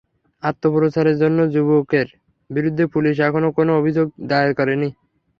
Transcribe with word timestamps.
আত্মপ্রচারে 0.43 1.13
জন্য 1.21 1.39
যুবকের 1.53 2.07
বিরুদ্ধে 2.49 2.85
পুলিশ 2.93 3.15
এখনো 3.27 3.47
কোনো 3.57 3.71
অভিযোগ 3.79 4.07
দায়ের 4.29 4.51
করেনি। 4.59 4.89